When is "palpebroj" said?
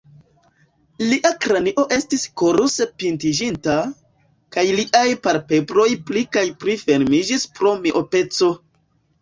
5.29-5.87